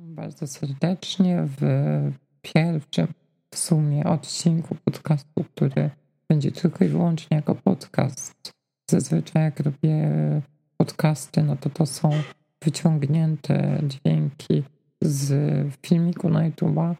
bardzo 0.00 0.46
serdecznie 0.46 1.46
w 1.46 1.62
pierwszym 2.42 3.06
w 3.54 3.58
sumie 3.58 4.04
odcinku 4.04 4.76
podcastu, 4.84 5.44
który 5.44 5.90
będzie 6.28 6.52
tylko 6.52 6.84
i 6.84 6.88
wyłącznie 6.88 7.36
jako 7.36 7.54
podcast. 7.54 8.52
Zazwyczaj 8.90 9.42
jak 9.42 9.60
robię 9.60 10.10
podcasty, 10.76 11.42
no 11.42 11.56
to 11.56 11.70
to 11.70 11.86
są 11.86 12.10
wyciągnięte 12.64 13.80
dźwięki 13.88 14.62
z 15.02 15.32
filmiku 15.86 16.28
na 16.28 16.50
YouTube'a, 16.50 16.94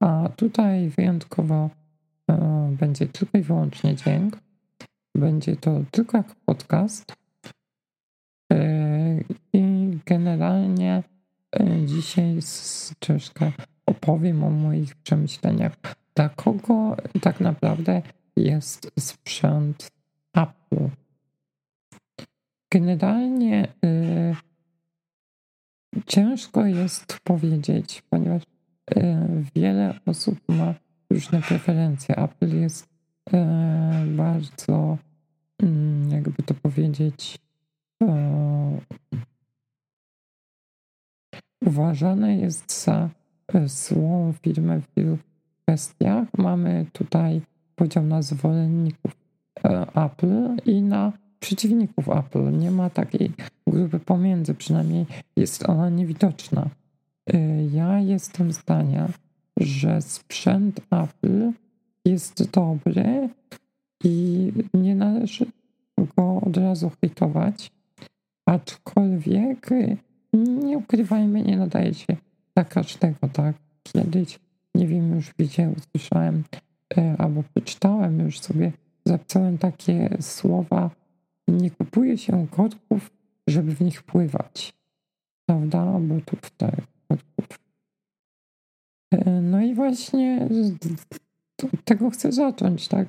a 0.00 0.28
tutaj 0.36 0.88
wyjątkowo 0.88 1.70
e, 2.30 2.76
będzie 2.80 3.06
tylko 3.06 3.38
i 3.38 3.42
wyłącznie 3.42 3.94
dźwięk. 3.94 4.38
Będzie 5.14 5.56
to 5.56 5.80
tylko 5.90 6.16
jako 6.18 6.34
podcast. 6.46 7.16
E, 8.52 9.20
I 9.52 9.90
generalnie 10.06 11.02
dzisiaj 11.86 12.38
troszkę 12.98 13.52
opowiem 13.86 14.44
o 14.44 14.50
moich 14.50 14.94
przemyśleniach. 14.94 15.76
Dla 16.14 16.28
kogo 16.28 16.96
tak 17.20 17.40
naprawdę 17.40 18.02
jest 18.36 18.90
sprzęt 18.98 19.90
Apple? 20.34 20.88
Generalnie 22.70 23.68
y, 23.84 24.36
ciężko 26.06 26.66
jest 26.66 27.20
powiedzieć, 27.24 28.02
ponieważ 28.10 28.42
y, 28.42 28.46
wiele 29.54 30.00
osób 30.06 30.38
ma 30.48 30.74
różne 31.10 31.42
preferencje. 31.42 32.16
Apple 32.16 32.60
jest 32.60 32.84
y, 32.84 33.36
bardzo, 34.06 34.98
y, 35.62 35.66
jakby 36.08 36.42
to 36.42 36.54
powiedzieć, 36.54 37.38
y, 38.02 38.06
uważane 41.60 42.36
jest 42.36 42.84
za 42.84 43.08
złą 43.66 44.32
firmę 44.42 44.80
w 44.80 44.94
wielu 44.96 45.18
kwestiach. 45.62 46.28
Mamy 46.38 46.86
tutaj 46.92 47.40
podział 47.76 48.04
na 48.04 48.22
zwolenników 48.22 49.16
e, 49.64 49.86
Apple 50.04 50.56
i 50.64 50.82
na 50.82 51.12
przeciwników 51.40 52.08
Apple. 52.08 52.58
Nie 52.58 52.70
ma 52.70 52.90
takiej 52.90 53.32
grupy 53.66 53.98
pomiędzy, 53.98 54.54
przynajmniej 54.54 55.06
jest 55.36 55.68
ona 55.68 55.90
niewidoczna. 55.90 56.68
E, 57.26 57.64
ja 57.64 58.00
jestem 58.00 58.52
zdania, 58.52 59.08
że 59.60 60.02
sprzęt 60.02 60.80
Apple 60.90 61.52
jest 62.04 62.50
dobry 62.50 63.28
i 64.04 64.52
nie 64.74 64.94
należy 64.94 65.46
go 66.16 66.40
od 66.40 66.56
razu 66.56 66.90
hejtować, 67.00 67.70
aczkolwiek 68.46 69.70
nie 70.32 70.78
ukrywajmy, 70.78 71.42
nie 71.42 71.56
nadaje 71.56 71.94
się 71.94 72.16
dla 72.54 72.64
każdego, 72.64 73.28
tak? 73.32 73.56
Kiedyś, 73.82 74.38
nie 74.74 74.86
wiem, 74.86 75.14
już 75.14 75.34
widziałem, 75.38 75.74
usłyszałem 75.76 76.44
e, 76.96 77.16
albo 77.18 77.42
przeczytałem 77.54 78.20
już 78.20 78.40
sobie, 78.40 78.72
zapisałem 79.04 79.58
takie 79.58 80.16
słowa, 80.20 80.90
nie 81.48 81.70
kupuje 81.70 82.18
się 82.18 82.46
kotków, 82.50 83.10
żeby 83.46 83.74
w 83.74 83.80
nich 83.80 84.02
pływać, 84.02 84.74
prawda? 85.46 85.98
Butów, 85.98 86.50
tak, 86.56 86.76
kotków. 87.08 87.58
E, 89.10 89.30
no 89.30 89.62
i 89.62 89.74
właśnie 89.74 90.48
od 91.62 91.84
tego 91.84 92.10
chcę 92.10 92.32
zacząć, 92.32 92.88
tak? 92.88 93.08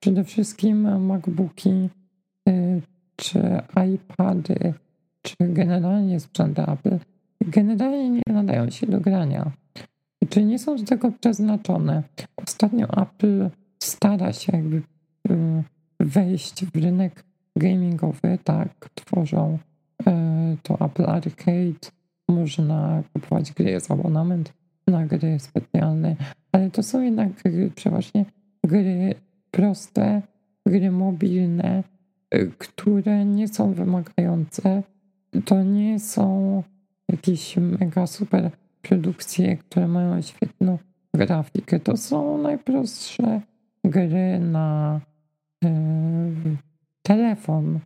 Przede 0.00 0.24
wszystkim 0.24 1.00
MacBooki, 1.06 1.88
e, 2.48 2.80
czy 3.16 3.60
iPady, 3.94 4.74
czy 5.26 5.36
generalnie 5.40 6.20
sprzęty 6.20 6.62
Apple 6.62 6.98
generalnie 7.40 8.10
nie 8.10 8.22
nadają 8.34 8.70
się 8.70 8.86
do 8.86 9.00
grania. 9.00 9.52
Czy 10.28 10.44
nie 10.44 10.58
są 10.58 10.76
do 10.76 10.84
tego 10.84 11.12
przeznaczone? 11.20 12.02
Ostatnio 12.36 12.86
Apple 13.02 13.50
stara 13.82 14.32
się 14.32 14.56
jakby 14.56 14.76
y, 14.76 14.82
wejść 16.00 16.64
w 16.64 16.76
rynek 16.76 17.24
gamingowy, 17.56 18.38
tak, 18.44 18.90
tworzą 18.94 19.58
y, 20.00 20.04
to 20.62 20.80
Apple 20.80 21.04
Arcade, 21.04 21.90
można 22.28 23.02
kupować 23.12 23.52
gry 23.52 23.80
z 23.80 23.90
abonament 23.90 24.52
na 24.86 25.06
gry 25.06 25.38
specjalne, 25.38 26.16
ale 26.52 26.70
to 26.70 26.82
są 26.82 27.02
jednak 27.02 27.42
gry, 27.42 27.70
przeważnie 27.70 28.24
gry 28.64 29.14
proste, 29.50 30.22
gry 30.66 30.90
mobilne, 30.90 31.82
y, 32.34 32.52
które 32.58 33.24
nie 33.24 33.48
są 33.48 33.72
wymagające. 33.72 34.82
To 35.44 35.62
nie 35.62 36.00
są 36.00 36.62
jakieś 37.08 37.56
mega 37.56 38.06
super 38.06 38.50
produkcje, 38.82 39.56
które 39.56 39.88
mają 39.88 40.22
świetną 40.22 40.78
grafikę. 41.14 41.80
To 41.80 41.96
są 41.96 42.38
najprostsze 42.38 43.40
gry 43.84 44.38
na 44.38 45.00
y, 45.64 45.68
telefon, 47.02 47.80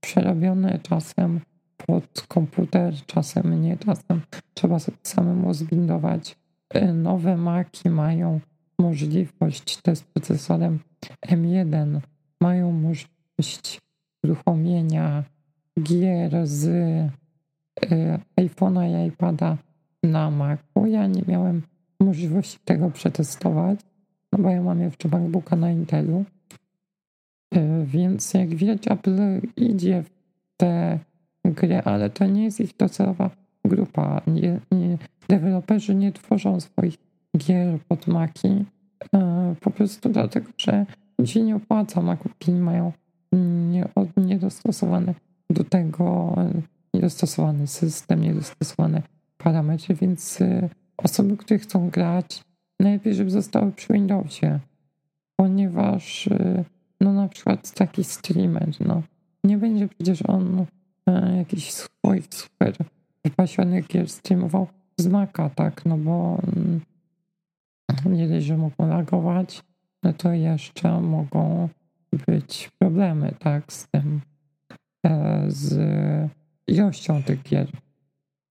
przerobione 0.00 0.78
czasem 0.78 1.40
pod 1.86 2.22
komputer, 2.28 2.94
czasem 3.06 3.62
nie, 3.62 3.76
czasem 3.76 4.20
trzeba 4.54 4.78
sobie 4.78 4.98
samemu 5.02 5.54
zbindować. 5.54 6.36
Y, 6.76 6.92
nowe 6.92 7.36
Maki 7.36 7.90
mają 7.90 8.40
możliwość, 8.78 9.80
to 9.82 9.96
z 9.96 10.02
procesorem 10.02 10.78
M1, 11.26 12.00
mają 12.40 12.72
możliwość 12.72 13.80
uruchomienia 14.24 15.24
gier 15.80 16.46
z 16.46 16.70
Y, 17.82 18.18
iPhone'a 18.36 18.86
i 18.86 19.08
iPada 19.08 19.56
na 20.02 20.30
Macu. 20.30 20.86
Ja 20.86 21.06
nie 21.06 21.22
miałem 21.28 21.62
możliwości 22.00 22.58
tego 22.64 22.90
przetestować, 22.90 23.80
no 24.32 24.38
bo 24.38 24.50
ja 24.50 24.62
mam 24.62 24.80
jeszcze 24.80 25.08
MacBooka 25.08 25.56
na 25.56 25.70
Intelu. 25.70 26.24
Y, 27.56 27.86
więc 27.86 28.34
jak 28.34 28.54
widać, 28.54 28.88
Apple 28.88 29.40
idzie 29.56 30.02
w 30.02 30.10
te 30.56 30.98
gry, 31.44 31.82
ale 31.84 32.10
to 32.10 32.26
nie 32.26 32.44
jest 32.44 32.60
ich 32.60 32.76
docelowa 32.76 33.30
grupa. 33.64 34.20
Nie, 34.26 34.60
nie, 34.72 34.98
deweloperzy 35.28 35.94
nie 35.94 36.12
tworzą 36.12 36.60
swoich 36.60 36.96
gier 37.36 37.78
pod 37.88 38.06
Maki 38.06 38.48
y, 38.48 38.64
po 39.60 39.70
prostu 39.70 40.08
dlatego, 40.08 40.50
że 40.58 40.86
się 41.24 41.42
nie 41.42 41.56
opłaca. 41.56 42.02
MacBooki 42.02 42.52
mają 42.52 42.92
niedostosowane 44.16 45.14
do 45.50 45.64
tego 45.64 46.36
niedostosowany 46.94 47.66
system, 47.66 48.20
niedostosowane 48.20 49.02
parametry, 49.38 49.94
więc 49.94 50.40
y, 50.40 50.68
osoby, 50.96 51.36
które 51.36 51.58
chcą 51.58 51.90
grać, 51.90 52.44
najlepiej, 52.80 53.14
żeby 53.14 53.30
zostały 53.30 53.72
przy 53.72 53.92
Windowsie, 53.92 54.60
ponieważ 55.36 56.26
y, 56.26 56.64
no 57.00 57.12
na 57.12 57.28
przykład 57.28 57.74
taki 57.74 58.04
streamer, 58.04 58.68
no 58.80 59.02
nie 59.44 59.58
będzie 59.58 59.88
przecież 59.88 60.22
on 60.22 60.66
e, 61.08 61.36
jakiś 61.36 61.72
swoich 61.72 62.24
super 62.30 62.74
wypasionych 63.24 63.86
gier 63.86 64.08
streamował 64.08 64.66
z 64.98 65.06
Maca, 65.06 65.50
tak, 65.50 65.86
no 65.86 65.98
bo 65.98 66.38
mm, 66.56 66.80
nie 68.06 68.28
dość, 68.28 68.46
że 68.46 68.56
mogą 68.56 68.88
lagować, 68.88 69.62
no 70.02 70.12
to 70.12 70.32
jeszcze 70.32 71.00
mogą 71.00 71.68
być 72.26 72.70
problemy, 72.78 73.34
tak, 73.38 73.72
z 73.72 73.88
tym, 73.88 74.20
z 75.48 75.74
ilością 76.66 77.22
tych 77.22 77.42
gier. 77.42 77.68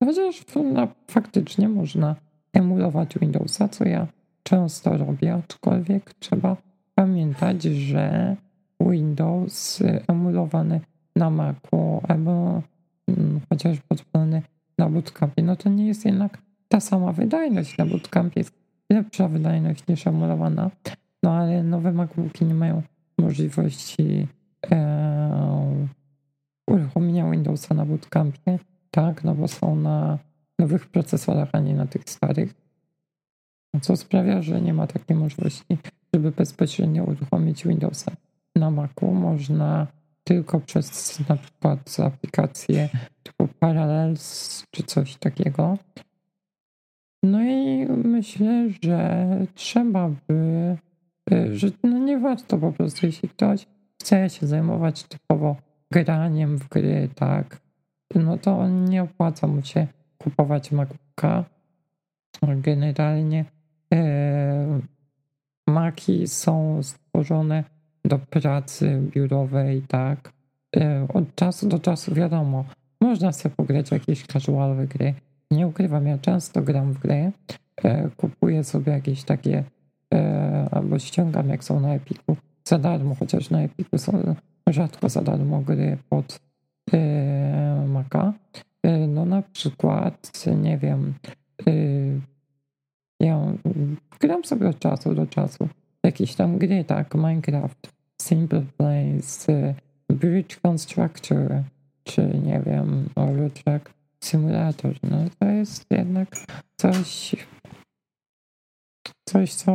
Chociaż 0.04 0.44
no, 0.74 0.88
faktycznie 1.10 1.68
można 1.68 2.16
emulować 2.52 3.18
Windowsa, 3.18 3.68
co 3.68 3.84
ja 3.84 4.06
często 4.42 4.98
robię, 4.98 5.34
aczkolwiek 5.34 6.14
trzeba 6.14 6.56
pamiętać, 6.94 7.62
że 7.62 8.36
Windows 8.80 9.82
emulowany 10.08 10.80
na 11.16 11.30
Macu 11.30 12.00
albo 12.08 12.62
hmm, 13.06 13.40
chociaż 13.48 13.80
podpalony 13.80 14.42
na 14.78 14.88
bootcampie, 14.88 15.42
no 15.42 15.56
to 15.56 15.68
nie 15.68 15.86
jest 15.86 16.04
jednak 16.04 16.38
ta 16.68 16.80
sama 16.80 17.12
wydajność. 17.12 17.78
Na 17.78 17.86
bootcampie 17.86 18.40
jest 18.40 18.52
lepsza 18.90 19.28
wydajność 19.28 19.86
niż 19.88 20.06
emulowana, 20.06 20.70
no 21.22 21.32
ale 21.32 21.62
nowe 21.62 21.92
MacBooki 21.92 22.44
nie 22.44 22.54
mają 22.54 22.82
możliwości 23.18 24.26
e, 24.70 24.93
uruchomienia 26.74 27.30
Windowsa 27.30 27.74
na 27.74 27.84
bootcampie, 27.84 28.58
tak, 28.90 29.24
no 29.24 29.34
bo 29.34 29.48
są 29.48 29.76
na 29.76 30.18
nowych 30.58 30.86
procesorach, 30.86 31.48
a 31.52 31.60
nie 31.60 31.74
na 31.74 31.86
tych 31.86 32.02
starych. 32.10 32.54
Co 33.82 33.96
sprawia, 33.96 34.42
że 34.42 34.60
nie 34.60 34.74
ma 34.74 34.86
takiej 34.86 35.16
możliwości, 35.16 35.78
żeby 36.14 36.30
bezpośrednio 36.30 37.04
uruchomić 37.04 37.66
Windowsa 37.66 38.12
na 38.56 38.70
Macu. 38.70 39.06
Można 39.06 39.86
tylko 40.24 40.60
przez 40.60 41.18
na 41.28 41.36
przykład 41.36 41.96
aplikację 42.04 42.88
typu 43.22 43.48
Parallels 43.60 44.64
czy 44.70 44.82
coś 44.82 45.16
takiego. 45.16 45.78
No 47.22 47.42
i 47.42 47.86
myślę, 47.86 48.68
że 48.82 49.26
trzeba 49.54 50.10
by, 50.28 50.76
że 51.52 51.68
no 51.82 51.98
nie 51.98 52.18
warto 52.18 52.58
po 52.58 52.72
prostu, 52.72 53.06
jeśli 53.06 53.28
ktoś 53.28 53.66
chce 54.02 54.30
się 54.30 54.46
zajmować 54.46 55.02
typowo 55.04 55.56
graniem 55.94 56.58
w 56.58 56.68
gry, 56.68 57.08
tak, 57.14 57.60
no 58.14 58.38
to 58.38 58.68
nie 58.68 59.02
opłaca 59.02 59.46
mu 59.46 59.62
się 59.62 59.86
kupować 60.18 60.72
MacBooka, 60.72 61.44
generalnie 62.42 63.44
e, 63.94 64.80
Maki 65.66 66.26
są 66.26 66.82
stworzone 66.82 67.64
do 68.04 68.18
pracy 68.18 69.02
biurowej, 69.14 69.82
tak. 69.82 70.32
E, 70.76 71.06
od 71.14 71.34
czasu 71.34 71.68
do 71.68 71.78
czasu 71.78 72.14
wiadomo, 72.14 72.64
można 73.00 73.32
sobie 73.32 73.54
pograć 73.54 73.90
jakieś 73.90 74.26
casualowe 74.26 74.86
gry. 74.86 75.14
Nie 75.50 75.66
ukrywam, 75.66 76.06
ja 76.06 76.18
często 76.18 76.62
gram 76.62 76.92
w 76.92 76.98
gry, 76.98 77.32
e, 77.84 78.10
kupuję 78.16 78.64
sobie 78.64 78.92
jakieś 78.92 79.24
takie 79.24 79.64
e, 80.14 80.68
albo 80.70 80.98
ściągam 80.98 81.48
jak 81.48 81.64
są 81.64 81.80
na 81.80 81.94
Epiku 81.94 82.36
za 82.64 82.78
darmo, 82.78 83.14
chociaż 83.14 83.50
na 83.50 83.62
Epiku 83.62 83.98
są 83.98 84.34
rzadko 84.68 85.08
za 85.08 85.22
darmo 85.22 85.60
gry 85.60 85.96
pod 86.08 86.40
Maca. 87.86 88.32
No 89.08 89.24
na 89.24 89.42
przykład, 89.42 90.46
nie 90.62 90.78
wiem, 90.78 91.14
ja 93.20 93.52
gram 94.20 94.44
sobie 94.44 94.68
od 94.68 94.78
czasu 94.78 95.14
do 95.14 95.26
czasu 95.26 95.68
jakieś 96.04 96.34
tam 96.34 96.58
gry, 96.58 96.84
tak, 96.84 97.14
Minecraft, 97.14 97.92
Simple 98.22 98.62
Plays, 98.76 99.46
Bridge 100.08 100.60
Constructor, 100.60 101.62
czy 102.04 102.40
nie 102.44 102.60
wiem, 102.66 103.08
Eurotrack 103.16 103.94
Simulator, 104.24 104.94
no 105.02 105.16
to 105.38 105.46
jest 105.46 105.86
jednak 105.90 106.28
coś, 106.76 107.36
coś, 109.28 109.54
co 109.54 109.72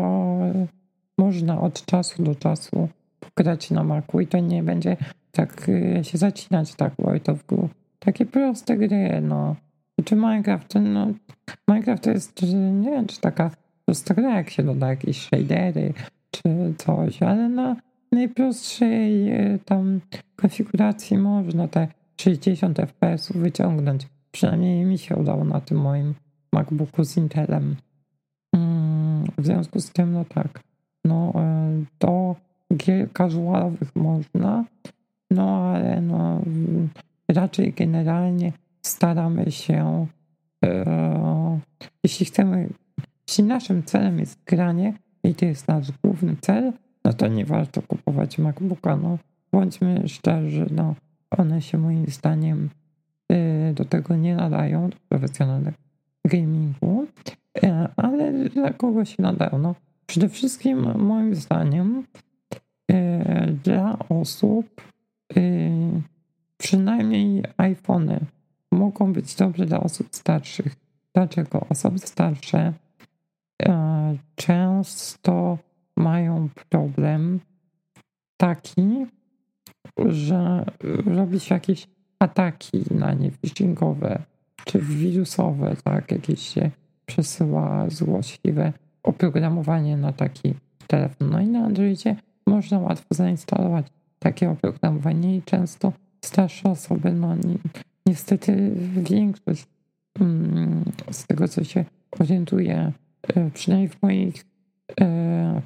można 1.18 1.62
od 1.62 1.86
czasu 1.86 2.24
do 2.24 2.36
czasu 2.36 2.90
pograć 3.20 3.72
na 3.72 3.84
Macu 3.84 4.20
i 4.20 4.28
to 4.28 4.40
nie 4.40 4.64
będzie 4.64 4.98
tak 5.32 5.70
y, 5.70 6.00
się 6.04 6.18
zacinać 6.18 6.76
tak 6.76 6.94
World 7.00 7.30
of 7.30 7.46
Goo. 7.48 7.70
Takie 8.00 8.26
proste 8.26 8.78
gry, 8.78 9.22
no. 9.22 9.56
Czy 10.06 10.16
Minecraft, 10.16 10.76
no, 10.76 11.08
Minecraft 11.68 12.04
to 12.04 12.12
jest, 12.12 12.42
nie 12.72 12.92
wiem, 12.92 13.08
czy 13.08 13.22
taka 13.22 13.52
prosta 13.86 14.14
gra, 14.14 14.38
jak 14.38 14.50
się 14.50 14.64
doda 14.64 14.88
jakieś 14.88 15.22
shadery, 15.22 15.94
czy 16.32 16.74
coś, 16.78 17.24
ale 17.24 17.50
na 17.50 17.76
najprostszej 18.12 19.32
y, 19.32 19.60
tam 19.66 20.02
konfiguracji 20.36 21.18
można 21.18 21.68
te 21.68 21.88
60 22.22 22.80
fps 22.80 23.32
wyciągnąć. 23.32 24.08
Przynajmniej 24.32 24.86
mi 24.86 24.98
się 24.98 25.16
udało 25.16 25.44
na 25.44 25.62
tym 25.62 25.78
moim 25.78 26.14
MacBooku 26.54 27.04
z 27.06 27.18
Intelem. 27.18 27.76
Mm, 28.56 29.24
w 29.38 29.46
związku 29.46 29.80
z 29.80 29.92
tym, 29.92 30.14
no 30.14 30.26
tak, 30.26 30.60
no 31.06 31.34
y, 31.82 31.86
do 32.00 32.36
gier 32.78 33.10
casualowych 33.14 33.96
można, 33.96 34.66
no 35.32 35.66
ale 35.66 36.02
no 36.02 36.42
raczej 37.28 37.74
generalnie 37.74 38.54
staramy 38.82 39.52
się, 39.52 40.08
e, 40.66 41.60
jeśli 42.04 42.26
chcemy, 42.26 42.70
jeśli 43.28 43.44
naszym 43.44 43.84
celem 43.84 44.20
jest 44.20 44.44
granie 44.46 44.94
i 45.24 45.36
to 45.36 45.46
jest 45.46 45.68
nasz 45.68 45.92
główny 46.04 46.36
cel, 46.42 46.74
no 47.06 47.14
to 47.14 47.28
nie 47.28 47.46
warto 47.46 47.82
kupować 47.82 48.38
MacBooka. 48.38 48.96
No, 48.96 49.18
bądźmy 49.52 50.08
szczerzy, 50.08 50.66
no, 50.72 50.96
one 51.32 51.62
się 51.62 51.78
moim 51.78 52.06
zdaniem 52.06 52.70
e, 53.32 53.74
do 53.74 53.86
tego 53.86 54.16
nie 54.16 54.36
nadają, 54.36 54.90
do 54.90 54.98
profesjonalnego 55.10 55.78
gamingu, 56.26 57.08
e, 57.64 57.90
ale 57.96 58.50
dla 58.50 59.06
się 59.06 59.24
nadają? 59.24 59.58
No, 59.58 59.76
przede 60.06 60.30
wszystkim 60.30 60.98
moim 60.98 61.36
zdaniem 61.36 62.04
dla 63.64 64.00
osób, 64.10 64.82
przynajmniej 66.58 67.44
iPhony 67.58 68.20
mogą 68.72 69.14
być 69.14 69.36
dobre 69.36 69.66
dla 69.66 69.80
osób 69.80 70.08
starszych. 70.12 70.76
Dlaczego? 71.14 71.66
Osoby 71.70 72.00
starsze 72.00 72.74
e, 73.64 74.18
często 74.36 75.58
mają 75.98 76.50
problem 76.70 77.40
taki, 78.38 79.06
że 80.06 80.66
robi 81.06 81.40
się 81.40 81.56
jakieś 81.56 81.88
ataki 82.20 82.84
na 82.92 83.14
nie 83.14 83.32
phishingowe 83.32 84.22
czy 84.66 84.80
wirusowe, 84.80 85.76
tak, 85.84 86.12
jakieś 86.12 86.48
się 86.48 86.72
przesyła 87.06 87.90
złośliwe 87.90 88.74
oprogramowanie 89.04 89.98
na 89.98 90.14
taki 90.14 90.54
telefon. 90.88 91.30
No 91.30 91.40
i 91.40 91.48
na 91.48 91.66
Androidzie 91.66 92.16
można 92.50 92.80
łatwo 92.80 93.16
zainstalować 93.16 93.86
takie 94.20 94.50
oprogramowanie 94.50 95.38
i 95.38 95.42
często 95.42 95.94
starsze 96.26 96.70
osoby, 96.70 97.12
no 97.12 97.36
niestety 98.06 98.72
większość 98.96 99.68
mm, 100.20 100.84
z 101.12 101.28
tego, 101.28 101.48
co 101.48 101.64
się 101.64 101.86
orientuje, 102.20 102.92
e, 103.36 103.52
przynajmniej 103.52 103.90
w 103.90 104.02
moich 104.02 104.46
e, 105.02 105.62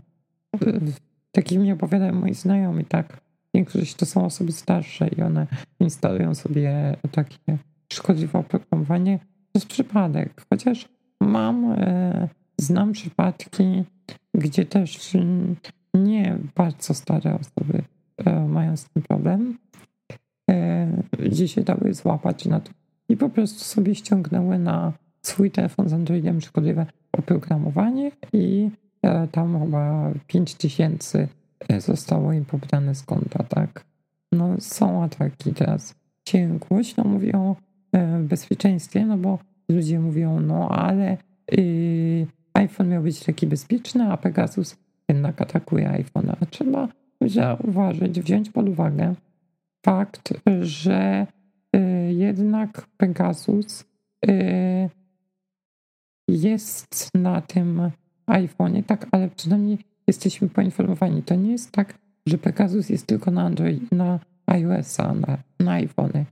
takich 1.31 1.59
mi 1.59 1.71
opowiadają 1.71 2.13
moi 2.13 2.33
znajomi, 2.33 2.85
tak, 2.85 3.21
większość 3.53 3.95
to 3.95 4.05
są 4.05 4.25
osoby 4.25 4.51
starsze 4.51 5.07
i 5.07 5.21
one 5.21 5.47
instalują 5.79 6.35
sobie 6.35 6.95
takie 7.11 7.57
szkodliwe 7.93 8.39
oprogramowanie. 8.39 9.19
Jest 9.55 9.67
przypadek, 9.67 10.45
chociaż 10.49 10.89
mam, 11.21 11.71
e, 11.71 12.27
znam 12.57 12.91
przypadki, 12.91 13.83
gdzie 14.33 14.65
też 14.65 14.97
nie 15.93 16.37
bardzo 16.55 16.93
stare 16.93 17.39
osoby 17.39 17.83
mają 18.47 18.77
z 18.77 18.85
tym 18.85 19.03
problem, 19.03 19.57
gdzie 21.19 21.47
się 21.47 21.61
dały 21.61 21.93
złapać 21.93 22.45
na 22.45 22.59
to 22.59 22.71
i 23.09 23.17
po 23.17 23.29
prostu 23.29 23.59
sobie 23.59 23.95
ściągnęły 23.95 24.59
na 24.59 24.93
swój 25.21 25.51
telefon 25.51 25.89
z 25.89 25.93
Androidem 25.93 26.41
szkodliwe 26.41 26.85
oprogramowanie 27.11 28.11
i 28.33 28.69
e, 29.01 29.27
tam 29.27 29.59
chyba 29.59 30.11
5000 30.27 31.27
e, 31.69 31.81
zostało 31.81 32.33
im 32.33 32.45
pobrane 32.45 32.95
z 32.95 33.03
konta, 33.03 33.43
tak? 33.43 33.85
No 34.31 34.55
są 34.59 35.03
ataki 35.03 35.53
teraz. 35.53 35.95
Się 36.29 36.59
głośno 36.69 37.03
mówi 37.03 37.33
o 37.33 37.55
e, 37.91 38.19
bezpieczeństwie, 38.19 39.05
no 39.05 39.17
bo 39.17 39.39
ludzie 39.69 39.99
mówią, 39.99 40.39
no 40.39 40.69
ale 40.69 41.17
yy, 41.51 42.27
iPhone 42.53 42.89
miał 42.89 43.03
być 43.03 43.19
taki 43.19 43.47
bezpieczny, 43.47 44.11
a 44.11 44.17
Pegasus 44.17 44.75
jednak 45.09 45.41
atakuje 45.41 45.89
iPhone'a. 45.89 46.35
Trzeba 46.49 46.87
zauważyć, 47.21 48.21
wziąć 48.21 48.49
pod 48.49 48.69
uwagę, 48.69 49.15
fakt, 49.85 50.33
że 50.61 51.27
y, 51.75 52.13
jednak 52.13 52.87
Pegasus 52.97 53.85
y, 54.29 54.89
jest 56.27 57.09
na 57.13 57.41
tym 57.41 57.91
iPhone'ie, 58.27 58.83
tak, 58.83 59.07
ale 59.11 59.29
przynajmniej 59.29 59.77
jesteśmy 60.07 60.49
poinformowani. 60.49 61.23
To 61.23 61.35
nie 61.35 61.51
jest 61.51 61.71
tak, 61.71 61.93
że 62.27 62.37
Pegasus 62.37 62.89
jest 62.89 63.07
tylko 63.07 63.31
na 63.31 63.43
Android, 63.43 63.91
na 63.91 64.19
iOS-a, 64.45 65.13
na, 65.13 65.37
na 65.59 65.71
iPhony. 65.71 66.25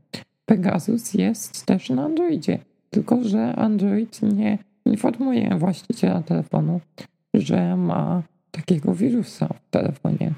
Pegasus 0.45 1.13
jest 1.13 1.65
też 1.65 1.89
na 1.89 2.03
Androidzie, 2.03 2.59
tylko 2.89 3.23
że 3.23 3.55
Android 3.55 4.21
nie 4.21 4.57
informuje 4.85 5.55
właściciela 5.57 6.21
telefonu, 6.21 6.81
że 7.33 7.77
ma 7.77 8.23
takiego 8.51 8.95
wirusa 8.95 9.47
w 9.47 9.69
telefonie. 9.69 10.33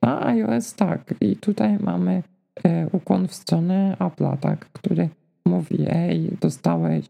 A 0.00 0.26
iOS 0.26 0.74
tak. 0.74 1.14
I 1.20 1.36
tutaj 1.36 1.78
mamy 1.78 2.22
E, 2.64 2.88
ukłon 2.92 3.28
w 3.28 3.34
stronę 3.34 3.96
Apple'a, 3.98 4.36
tak, 4.36 4.66
który 4.72 5.08
mówi, 5.46 5.76
ej, 5.88 6.36
dostałeś, 6.40 7.06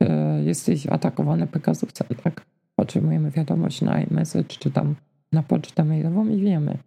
e, 0.00 0.42
jesteś 0.42 0.86
atakowany 0.86 1.46
Pegasusem, 1.46 2.08
tak. 2.24 2.46
Otrzymujemy 2.76 3.30
wiadomość 3.30 3.82
na 3.82 4.00
iMessage 4.02 4.56
czy 4.58 4.70
tam 4.70 4.94
na 5.32 5.42
pocztę 5.42 5.84
mailową 5.84 6.28
i 6.28 6.40
wiemy, 6.40 6.78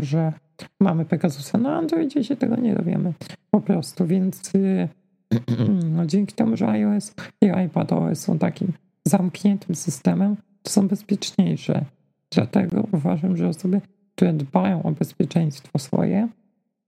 że 0.00 0.32
mamy 0.80 1.04
Pegasusa 1.04 1.58
na 1.58 1.76
Androidzie 1.76 2.24
się 2.24 2.36
tego 2.36 2.56
nie 2.56 2.74
dowiemy 2.74 3.12
po 3.50 3.60
prostu, 3.60 4.06
więc 4.06 4.52
no, 5.96 6.06
dzięki 6.06 6.34
temu, 6.34 6.56
że 6.56 6.68
iOS 6.68 7.14
i 7.40 7.46
iPadOS 7.66 8.18
są 8.18 8.38
takim 8.38 8.72
zamkniętym 9.04 9.74
systemem, 9.74 10.36
są 10.68 10.88
bezpieczniejsze. 10.88 11.84
Dlatego 12.30 12.86
uważam, 12.92 13.36
że 13.36 13.48
osoby, 13.48 13.80
które 14.14 14.32
dbają 14.32 14.82
o 14.82 14.92
bezpieczeństwo 14.92 15.78
swoje, 15.78 16.28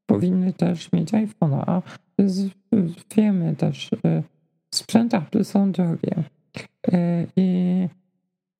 powinny 0.07 0.52
też 0.52 0.93
mieć 0.93 1.12
iPhone'a, 1.12 1.64
a 1.66 1.83
wiemy 3.16 3.57
też, 3.57 3.93
y, 3.93 4.23
sprzęty 4.75 5.16
Apple 5.16 5.45
są 5.45 5.73
drogie 5.73 6.25
y, 6.88 7.26
i 7.37 7.88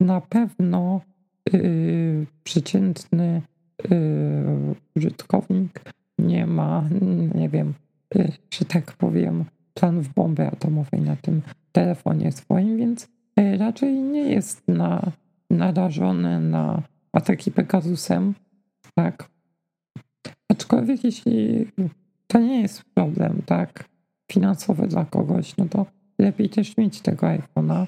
na 0.01 0.21
pewno 0.21 1.01
y, 1.55 2.27
przeciętny 2.45 3.43
użytkownik 4.97 5.81
nie 6.19 6.47
ma, 6.47 6.89
nie 7.35 7.49
wiem, 7.49 7.75
że 8.51 8.65
tak 8.65 8.93
powiem, 8.93 9.45
planów 9.75 10.15
bomby 10.15 10.47
atomowej 10.47 11.01
na 11.01 11.17
tym 11.17 11.43
telefonie 11.73 12.33
swoim, 12.33 12.77
więc 12.77 13.09
raczej 13.37 13.93
nie 13.93 14.33
jest 14.33 14.69
na, 14.69 15.13
narażony 15.51 16.41
na 16.41 16.83
ataki 17.13 17.51
Pegasusem, 17.51 18.35
tak, 18.95 19.29
Aczkolwiek 20.49 21.05
jeśli 21.05 21.67
to 22.27 22.39
nie 22.39 22.61
jest 22.61 22.85
problem, 22.85 23.43
tak, 23.47 23.85
finansowy 24.33 24.87
dla 24.87 25.05
kogoś, 25.05 25.57
no 25.57 25.69
to 25.69 25.87
lepiej 26.19 26.51
też 26.51 26.77
mieć 26.77 27.01
tego 27.01 27.27
iPhone'a. 27.27 27.87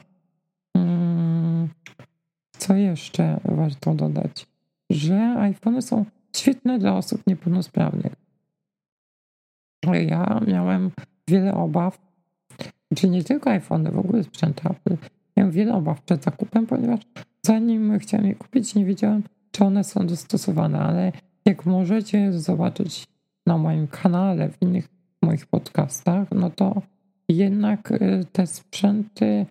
co 2.58 2.74
jeszcze 2.74 3.40
warto 3.44 3.94
dodać? 3.94 4.46
Że 4.90 5.34
iPhony 5.38 5.82
są 5.82 6.04
świetne 6.36 6.78
dla 6.78 6.96
osób 6.96 7.22
niepełnosprawnych. 7.26 8.12
Ja 10.08 10.40
miałem 10.46 10.90
wiele 11.28 11.54
obaw, 11.54 11.98
czy 12.96 13.08
nie 13.08 13.24
tylko 13.24 13.50
iPhony, 13.50 13.90
w 13.90 13.98
ogóle 13.98 14.24
sprzęt 14.24 14.60
Apple. 14.66 14.96
Wiele 15.50 15.74
obaw 15.74 16.02
przed 16.02 16.24
zakupem, 16.24 16.66
ponieważ 16.66 17.00
zanim 17.42 17.98
chciałem 17.98 18.26
je 18.26 18.34
kupić, 18.34 18.74
nie 18.74 18.84
wiedziałem, 18.84 19.22
czy 19.50 19.64
one 19.64 19.84
są 19.84 20.06
dostosowane, 20.06 20.78
ale 20.78 21.12
jak 21.44 21.66
możecie 21.66 22.32
zobaczyć 22.32 23.06
na 23.46 23.58
moim 23.58 23.86
kanale, 23.86 24.48
w 24.48 24.62
innych 24.62 24.88
moich 25.22 25.46
podcastach, 25.46 26.28
no 26.34 26.50
to 26.50 26.82
jednak 27.28 27.92
y, 27.92 28.24
te 28.32 28.46
sprzęty 28.46 29.46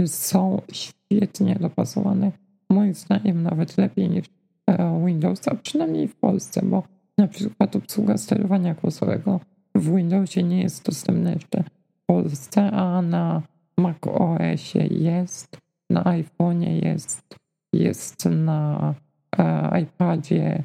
y, 0.00 0.08
są 0.08 0.62
świetnie 0.72 1.54
dopasowane. 1.60 2.32
Moim 2.70 2.94
zdaniem 2.94 3.42
nawet 3.42 3.78
lepiej 3.78 4.10
niż 4.10 4.26
e, 4.70 5.04
Windows, 5.06 5.48
a 5.48 5.54
przynajmniej 5.54 6.08
w 6.08 6.16
Polsce, 6.16 6.60
bo 6.64 6.82
na 7.18 7.28
przykład 7.28 7.76
obsługa 7.76 8.16
sterowania 8.16 8.74
głosowego 8.74 9.40
w 9.74 9.96
Windowsie 9.96 10.42
nie 10.42 10.62
jest 10.62 10.86
dostępna 10.86 11.32
jeszcze 11.32 11.64
w 11.94 12.06
Polsce, 12.06 12.70
a 12.70 13.02
na 13.02 13.42
Mac 13.78 13.96
OS 14.06 14.74
jest, 14.90 15.58
na 15.90 16.02
iPhone'ie 16.02 16.84
jest, 16.84 17.36
jest 17.72 18.24
na 18.24 18.94
e, 19.38 19.80
iPadzie. 19.80 20.62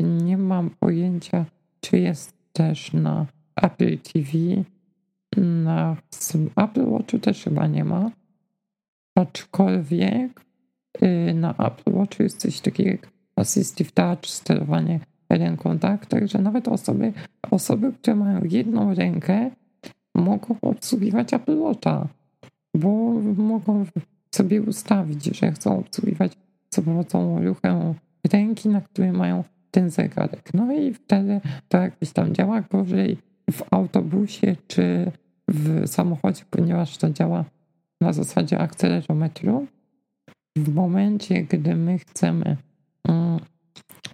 Nie 0.00 0.36
mam 0.36 0.70
pojęcia, 0.70 1.44
czy 1.80 1.98
jest 1.98 2.32
też 2.52 2.92
na 2.92 3.26
Apple 3.56 3.98
TV. 3.98 4.28
Na 5.36 5.96
Apple 6.56 6.90
Watchu 6.90 7.18
też 7.18 7.44
chyba 7.44 7.66
nie 7.66 7.84
ma. 7.84 8.10
Aczkolwiek 9.14 10.44
y, 11.02 11.34
na 11.34 11.50
Apple 11.50 11.92
Watchu 11.92 12.22
jest 12.22 12.40
coś 12.40 12.60
takiego 12.60 12.90
jak 12.90 13.08
Assistive 13.36 13.92
Touch, 13.92 14.26
sterowanie 14.26 15.00
ręką, 15.30 15.78
tak? 15.78 16.06
Także 16.06 16.38
nawet 16.38 16.68
osoby, 16.68 17.12
osoby, 17.50 17.92
które 17.92 18.16
mają 18.16 18.40
jedną 18.44 18.94
rękę, 18.94 19.50
mogą 20.14 20.56
obsługiwać 20.62 21.34
Apple 21.34 21.58
Watcha, 21.58 22.08
bo 22.78 23.12
mogą 23.36 23.86
sobie 24.34 24.62
ustawić, 24.62 25.24
że 25.24 25.52
chcą 25.52 25.78
obsługiwać 25.78 26.32
za 26.70 26.82
pomocą 26.82 27.44
ruchem 27.44 27.94
ręki, 28.32 28.68
na 28.68 28.80
której 28.80 29.12
mają 29.12 29.44
ten 29.70 29.90
zegarek. 29.90 30.54
No 30.54 30.72
i 30.72 30.94
wtedy 30.94 31.40
to 31.68 31.78
jakoś 31.78 32.10
tam 32.12 32.34
działa 32.34 32.60
gorzej 32.60 33.18
w 33.50 33.62
autobusie 33.70 34.56
czy 34.68 35.12
w 35.48 35.88
samochodzie, 35.88 36.42
ponieważ 36.50 36.98
to 36.98 37.10
działa 37.10 37.44
na 38.00 38.12
zasadzie 38.12 38.58
akcelerometru. 38.58 39.66
W 40.56 40.74
momencie, 40.74 41.42
gdy 41.42 41.74
my 41.74 41.98
chcemy 41.98 42.56
mm, 43.08 43.40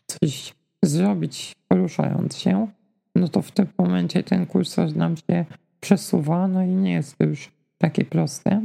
coś 0.06 0.54
zrobić 0.83 1.52
poruszając 1.68 2.37
się, 2.37 2.66
no 3.14 3.28
to 3.28 3.42
w 3.42 3.52
tym 3.52 3.66
momencie 3.78 4.23
ten 4.23 4.47
kursor 4.47 4.97
nam 4.97 5.16
się 5.16 5.44
przesuwa, 5.80 6.49
no 6.49 6.62
i 6.62 6.68
nie 6.68 6.92
jest 6.92 7.16
już 7.21 7.50
takie 7.78 8.04
proste. 8.04 8.62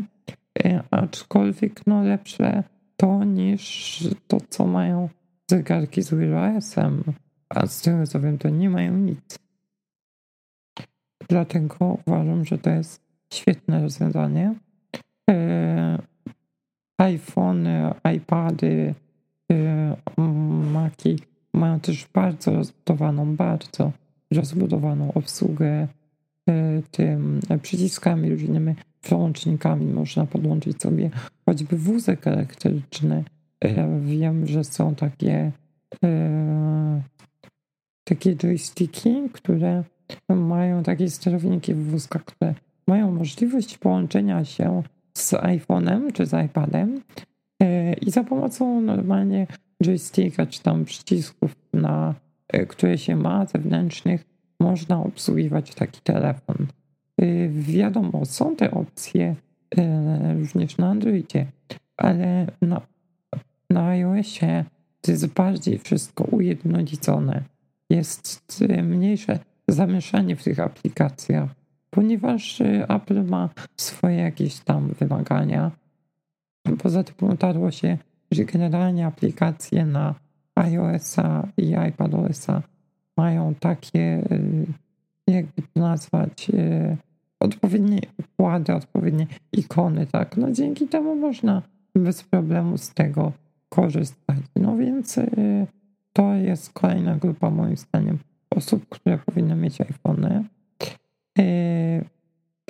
E, 0.64 0.84
aczkolwiek 0.92 1.88
no 1.88 2.04
lepsze 2.04 2.64
to 2.98 3.24
niż 3.24 4.04
to, 4.28 4.38
co 4.50 4.66
mają 4.66 5.10
zegarki 5.52 6.02
z 6.02 6.14
Wear 6.14 6.60
a 7.50 7.68
z 7.68 7.82
tego 7.82 8.08
co 8.08 8.20
wiem, 8.20 8.38
to 8.38 8.50
nie 8.50 8.70
mają 8.70 8.98
nic. 8.98 9.40
Dlatego 11.30 11.98
uważam, 12.06 12.46
że 12.46 12.58
to 12.58 12.70
jest 12.70 13.02
świetne 13.34 13.82
rozwiązanie. 13.82 14.56
E, 15.30 16.00
iPhony, 16.98 17.94
iPady, 18.16 18.96
e, 19.52 19.96
Maci 20.74 21.16
mają 21.54 21.80
też 21.80 22.08
bardzo 22.14 22.54
rozbudowaną, 22.54 23.36
bardzo 23.36 23.92
rozbudowaną 24.32 25.14
obsługę 25.14 25.88
tym 26.92 27.40
przyciskami, 27.62 28.30
różnymi 28.30 28.76
przełącznikami. 29.02 29.86
Można 29.86 30.26
podłączyć 30.26 30.82
sobie 30.82 31.10
choćby 31.46 31.78
wózek 31.78 32.28
elektryczny. 32.28 33.24
Wiem, 34.06 34.48
że 34.48 34.64
są 34.64 34.96
takie 34.96 35.52
takie 38.10 38.36
joysticki, 38.36 39.30
które 39.34 39.84
mają 40.30 40.84
takie 40.84 41.10
sterowniki 41.10 41.74
w 41.74 41.92
wózkach, 41.92 42.26
które 42.26 42.54
mają 42.88 43.12
możliwość 43.12 43.78
połączenia 43.78 44.46
się 44.46 44.84
z 45.14 45.34
iPhone'em 45.34 46.12
czy 46.14 46.26
z 46.26 46.46
iPadem 46.46 47.02
e, 47.62 47.94
i 47.94 48.12
za 48.12 48.24
pomocą 48.24 48.82
normalnie 48.82 49.48
joysticka 49.84 50.46
czy 50.46 50.62
tam 50.62 50.86
przycisków, 50.86 51.56
na, 51.74 52.16
e, 52.48 52.66
które 52.66 52.98
się 52.98 53.16
ma 53.16 53.46
zewnętrznych, 53.46 54.26
można 54.60 55.04
obsługiwać 55.04 55.76
taki 55.76 56.02
telefon. 56.02 56.68
E, 57.22 57.50
wiadomo, 57.50 58.26
są 58.26 58.56
te 58.56 58.72
opcje 58.72 59.36
również 60.40 60.78
na 60.78 60.90
Androidzie, 60.90 61.46
ale 61.98 62.48
na, 62.62 62.82
na 63.70 63.88
iOSie 63.88 64.66
to 65.02 65.12
jest 65.12 65.28
bardziej 65.28 65.80
wszystko 65.80 66.24
ujednolicone. 66.24 67.44
Jest 67.90 68.64
mniejsze 68.84 69.40
zamieszanie 69.68 70.36
w 70.36 70.44
tych 70.44 70.60
aplikacjach, 70.60 71.50
ponieważ 71.90 72.62
y, 72.62 72.86
Apple 72.90 73.24
ma 73.24 73.50
swoje 73.78 74.16
jakieś 74.16 74.60
tam 74.60 74.88
wymagania. 75.00 75.72
Poza 76.84 77.04
tym 77.04 77.30
utarło 77.30 77.72
się, 77.72 77.98
że 78.32 78.46
generalnie 78.46 79.06
aplikacje 79.06 79.86
na 79.86 80.16
iOS-a 80.56 81.48
i 81.58 81.76
iPadOS-a 81.90 82.62
mają 83.18 83.56
takie, 83.56 84.24
y, 84.32 84.66
jakby 85.28 85.62
to 85.62 85.80
nazwać, 85.80 86.50
y, 86.50 86.98
odpowiednie 87.40 88.00
układy, 88.20 88.74
odpowiednie 88.74 89.28
ikony, 89.54 90.06
tak. 90.06 90.38
No 90.38 90.52
dzięki 90.52 90.88
temu 90.88 91.16
można 91.16 91.62
bez 91.96 92.24
problemu 92.24 92.78
z 92.78 92.94
tego 92.94 93.32
korzystać. 93.70 94.38
No 94.56 94.78
więc 94.78 95.20
to 96.14 96.34
jest 96.34 96.74
kolejna 96.74 97.16
grupa 97.16 97.50
moim 97.50 97.78
zdaniem 97.78 98.20
osób, 98.50 98.86
które 98.90 99.18
powinny 99.18 99.56
mieć 99.56 99.82
iPhony. 99.82 100.44
E, 101.40 101.44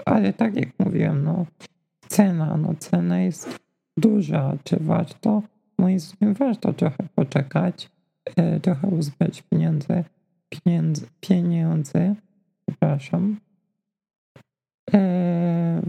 ale 0.05 0.33
tak 0.33 0.55
jak 0.55 0.69
mówiłem, 0.79 1.23
no, 1.23 1.45
cena, 2.07 2.57
no, 2.57 2.73
cena 2.79 3.21
jest 3.21 3.59
duża. 3.97 4.57
Czy 4.63 4.77
warto? 4.79 5.43
Moim 5.77 5.99
zdaniem 5.99 6.33
warto 6.33 6.73
trochę 6.73 7.03
poczekać, 7.15 7.89
e, 8.35 8.59
trochę 8.59 8.87
uzbierać 8.87 9.41
pieniądze, 9.41 10.03
pieniędzy, 10.49 11.07
pieniądze, 11.19 12.15
przepraszam. 12.65 13.37
E, 14.93 15.81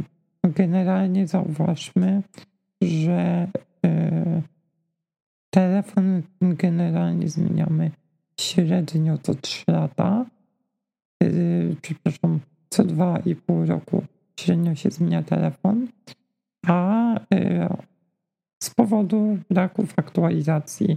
generalnie 0.44 1.26
zauważmy, 1.26 2.22
że 2.82 3.48
telefon 5.50 6.22
generalnie 6.40 7.28
zmieniamy 7.28 7.90
średnio 8.40 9.18
co 9.18 9.34
3 9.34 9.64
lata, 9.72 10.26
yy, 11.22 11.76
przepraszam, 11.82 12.40
co 12.70 12.84
2,5 12.84 13.66
roku 13.66 14.02
średnio 14.40 14.74
się 14.74 14.90
zmienia 14.90 15.22
telefon, 15.22 15.88
a 16.66 17.14
z 18.62 18.70
powodu 18.70 19.38
braków 19.50 19.92
aktualizacji 19.96 20.96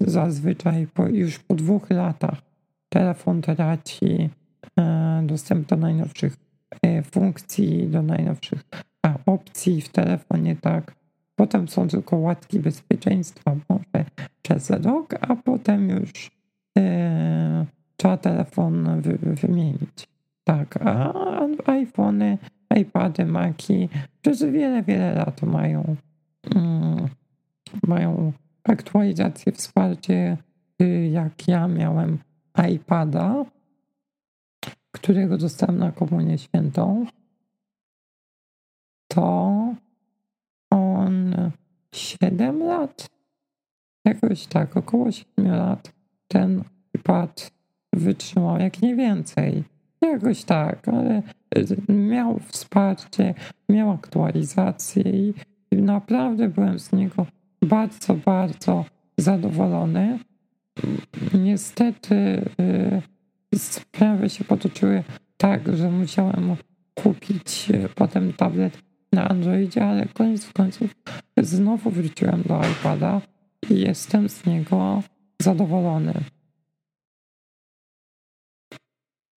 zazwyczaj 0.00 0.86
już 1.12 1.38
po 1.38 1.54
dwóch 1.54 1.90
latach 1.90 2.42
telefon 2.88 3.42
traci 3.42 4.30
dostęp 5.22 5.68
do 5.68 5.76
najnowszych 5.76 6.36
funkcji, 7.12 7.88
do 7.88 8.02
najnowszych 8.02 8.64
opcji 9.26 9.80
w 9.80 9.88
telefonie, 9.88 10.56
tak. 10.56 10.94
Potem 11.36 11.68
są 11.68 11.88
tylko 11.88 12.16
łatki 12.16 12.60
bezpieczeństwa, 12.60 13.56
może 13.68 14.04
przez 14.42 14.70
rok, 14.70 15.14
a 15.20 15.36
potem 15.36 15.88
już 15.88 16.30
e, 16.78 17.66
trzeba 17.96 18.16
telefon 18.16 19.00
wy, 19.00 19.18
wymienić. 19.22 20.08
Tak, 20.44 20.78
a 20.84 21.12
iPhony, 21.66 22.38
iPady, 22.76 23.24
Maci 23.24 23.88
przez 24.22 24.42
wiele, 24.42 24.82
wiele 24.82 25.14
lat 25.14 25.42
mają, 25.42 25.96
mm, 26.54 27.08
mają 27.86 28.32
aktualizację, 28.64 29.52
wsparcie. 29.52 30.36
Y, 30.82 31.08
jak 31.12 31.48
ja 31.48 31.68
miałem 31.68 32.18
iPada, 32.70 33.44
którego 34.98 35.38
dostałem 35.38 35.78
na 35.78 35.92
komunię 35.92 36.38
świętą, 36.38 37.06
to 39.08 39.74
on 40.70 41.34
7 41.92 42.62
lat 42.62 43.08
Jakoś 44.04 44.46
tak, 44.46 44.76
około 44.76 45.12
7 45.12 45.46
lat 45.46 45.92
ten 46.28 46.64
pad 47.02 47.50
wytrzymał, 47.92 48.58
jak 48.58 48.82
nie 48.82 48.96
więcej. 48.96 49.64
Jakoś 50.00 50.44
tak, 50.44 50.88
ale 50.88 51.22
miał 51.88 52.38
wsparcie, 52.38 53.34
miał 53.68 53.90
aktualizację 53.90 55.02
i 55.02 55.34
i 55.70 55.76
naprawdę 55.76 56.48
byłem 56.48 56.78
z 56.78 56.92
niego 56.92 57.26
bardzo, 57.62 58.14
bardzo 58.14 58.84
zadowolony. 59.18 60.18
Niestety 61.34 62.14
y, 62.14 63.02
sprawy 63.56 64.30
się 64.30 64.44
potoczyły 64.44 65.04
tak, 65.36 65.76
że 65.76 65.90
musiałem 65.90 66.56
kupić 66.94 67.70
y, 67.70 67.88
potem 67.94 68.32
tablet 68.32 68.78
na 69.12 69.28
Androidzie, 69.28 69.84
ale 69.84 70.06
koniec 70.06 70.52
końców 70.52 70.94
znowu 71.38 71.90
wróciłem 71.90 72.42
do 72.42 72.60
iPada 72.72 73.20
i 73.70 73.80
jestem 73.80 74.28
z 74.28 74.46
niego 74.46 75.02
zadowolony. 75.42 76.14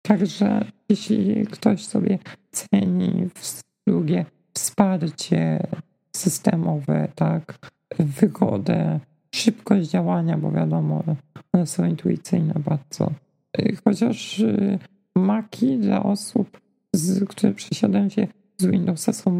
Także 0.01 0.65
jeśli 0.89 1.45
ktoś 1.45 1.85
sobie 1.85 2.19
ceni 2.51 3.29
drugie 3.87 4.25
wsparcie 4.53 5.67
systemowe, 6.15 7.07
tak, 7.15 7.71
wygodę, 7.99 8.99
szybkość 9.35 9.89
działania, 9.89 10.37
bo 10.37 10.51
wiadomo, 10.51 11.03
one 11.53 11.67
są 11.67 11.85
intuicyjne 11.85 12.53
bardzo. 12.53 13.11
Chociaż 13.83 14.39
y, 14.39 14.79
maki 15.15 15.77
dla 15.77 16.03
osób, 16.03 16.61
z, 16.93 17.29
które 17.29 17.53
przesiadają 17.53 18.09
się 18.09 18.27
z 18.57 18.65
Windowsa 18.65 19.13
są 19.13 19.31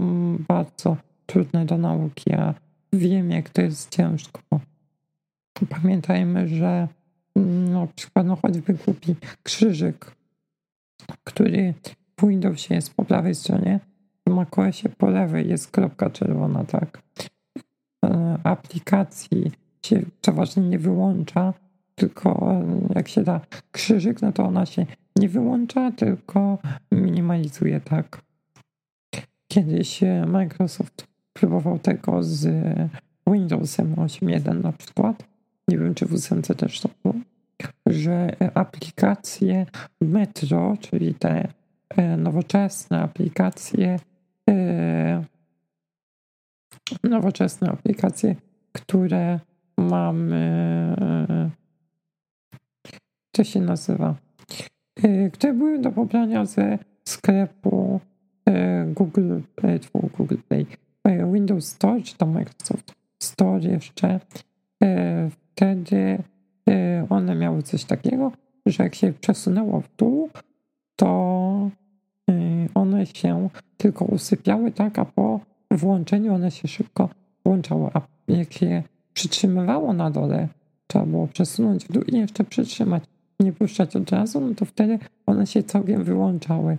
bardzo 0.48 0.98
trudne 1.26 1.66
do 1.66 1.78
nauki, 1.78 2.34
a 2.34 2.54
wiem, 2.94 3.32
jak 3.32 3.50
to 3.50 3.62
jest 3.62 3.96
ciężko. 3.96 4.42
Pamiętajmy, 5.70 6.48
że 6.48 6.88
mm, 7.36 7.88
no 8.26 8.36
choćby 8.36 8.74
głupi 8.74 9.16
krzyżyk, 9.44 10.16
który 11.24 11.74
w 12.20 12.28
Windowsie 12.28 12.76
jest 12.76 12.94
po 12.94 13.06
prawej 13.06 13.36
stronie, 13.36 13.80
w 14.28 14.32
macOSie 14.32 14.90
po 14.90 15.10
lewej 15.10 15.50
jest 15.50 15.72
kropka 15.72 16.10
czerwona, 16.10 16.64
tak. 16.64 17.02
E, 18.06 18.38
aplikacji 18.44 19.52
się 19.86 20.02
przeważnie 20.22 20.64
nie 20.64 20.80
wyłącza, 20.80 21.54
tylko 22.00 22.62
jak 22.96 23.08
się 23.08 23.24
da 23.24 23.42
krzyżyk, 23.72 24.22
no 24.22 24.32
to 24.32 24.44
ona 24.44 24.66
się 24.66 24.86
nie 25.16 25.30
wyłącza, 25.30 25.92
tylko 25.92 26.58
minimalizuje, 26.92 27.82
tak. 27.82 28.22
Kiedyś 29.48 30.04
e, 30.04 30.26
Microsoft 30.26 31.08
próbował 31.34 31.80
tego 31.80 32.24
z 32.24 32.48
Windowsem 33.28 33.96
8.1 33.96 34.64
na 34.64 34.72
przykład. 34.72 35.24
Nie 35.68 35.78
wiem, 35.78 35.96
czy 35.96 36.06
w 36.06 36.14
8 36.14 36.42
też 36.42 36.82
to 36.82 36.90
było. 37.04 37.16
Że 37.86 38.36
aplikacje 38.54 39.66
Metro, 40.02 40.78
czyli 40.80 41.14
te 41.14 41.48
e, 41.90 42.18
nowoczesne 42.18 43.02
aplikacje, 43.02 44.00
e, 44.50 45.24
nowoczesne 47.04 47.70
aplikacje, 47.70 48.36
które 48.72 49.40
mamy, 49.78 50.96
co 53.32 53.44
się 53.44 53.62
nazywa, 53.62 54.16
które 55.34 55.54
były 55.54 55.80
do 55.80 55.92
pobrania 55.92 56.46
ze 56.46 56.78
sklepu 57.06 58.00
E, 58.50 58.86
Google, 58.94 59.42
e, 59.64 59.80
Google 60.18 60.38
Play, 60.48 60.66
e, 61.04 61.32
Windows 61.34 61.66
Store, 61.66 62.02
czy 62.02 62.18
tam 62.18 62.32
Microsoft 62.32 62.94
Store 63.24 63.60
jeszcze, 63.60 64.20
wtedy 65.30 66.24
one 67.10 67.36
miały 67.36 67.64
coś 67.64 67.86
takiego, 67.86 68.32
że 68.66 68.84
jak 68.84 68.96
się 68.96 69.14
przesunęło 69.14 69.82
w 69.82 69.96
dół, 69.98 70.30
to 70.96 71.70
one 72.74 73.06
się 73.06 73.50
tylko 73.78 74.06
usypiały, 74.06 74.72
tak, 74.72 75.00
a 75.00 75.06
po 75.06 75.40
włączeniu 75.72 76.34
one 76.34 76.52
się 76.52 76.68
szybko 76.68 77.10
włączały, 77.46 77.90
a 77.94 78.02
jak 78.28 78.54
się 78.54 78.84
przytrzymywało 79.14 79.94
na 79.94 80.12
dole, 80.12 80.48
trzeba 80.88 81.06
było 81.06 81.28
przesunąć 81.28 81.86
w 81.86 81.92
dół 81.92 82.04
i 82.04 82.18
jeszcze 82.18 82.44
przytrzymać, 82.44 83.04
nie 83.40 83.54
puszczać 83.54 83.96
od 83.96 84.12
razu, 84.12 84.42
no 84.42 84.56
to 84.56 84.66
wtedy 84.66 85.00
one 85.26 85.48
się 85.48 85.64
całkiem 85.64 86.04
wyłączały. 86.04 86.78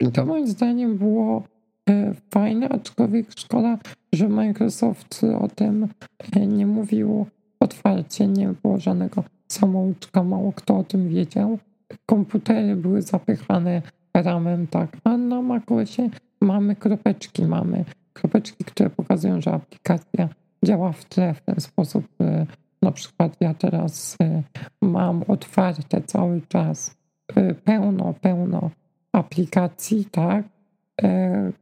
I 0.00 0.12
to 0.12 0.26
moim 0.26 0.46
zdaniem 0.48 0.98
było 0.98 1.42
e, 1.90 2.14
fajne, 2.30 2.68
aczkolwiek 2.68 3.26
szkoda, 3.36 3.78
że 4.12 4.28
Microsoft 4.28 5.20
o 5.40 5.48
tym 5.48 5.88
e, 6.36 6.46
nie 6.46 6.66
mówił 6.66 7.26
otwarcie, 7.60 8.26
nie 8.26 8.48
było 8.62 8.78
żadnego 8.78 9.24
samouczka, 9.48 10.24
mało 10.24 10.52
kto 10.52 10.78
o 10.78 10.84
tym 10.84 11.08
wiedział. 11.08 11.58
Komputery 12.06 12.76
były 12.76 13.02
zapychane 13.02 13.82
ramem, 14.14 14.66
tak, 14.66 14.96
a 15.04 15.16
na 15.16 15.42
macOSie 15.42 16.10
mamy 16.40 16.76
kropeczki, 16.76 17.44
mamy 17.44 17.84
kropeczki, 18.12 18.64
które 18.64 18.90
pokazują, 18.90 19.40
że 19.40 19.52
aplikacja 19.52 20.28
działa 20.64 20.92
w 20.92 21.04
tle 21.04 21.34
w 21.34 21.40
ten 21.40 21.60
sposób. 21.60 22.04
Na 22.82 22.92
przykład 22.92 23.36
ja 23.40 23.54
teraz 23.54 24.16
mam 24.82 25.22
otwarte 25.28 26.02
cały 26.02 26.42
czas 26.48 26.96
pełno, 27.64 28.14
pełno 28.20 28.70
aplikacji, 29.12 30.04
tak? 30.04 30.44
E, 31.02 31.52